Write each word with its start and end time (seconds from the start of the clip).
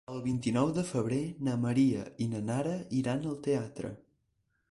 El 0.11 0.21
vint-i-nou 0.27 0.69
de 0.77 0.83
febrer 0.91 1.19
na 1.49 1.53
Maria 1.65 2.07
i 2.25 2.27
na 2.33 2.41
Nara 2.47 2.73
iran 3.01 3.27
al 3.33 3.39
teatre. 3.49 3.93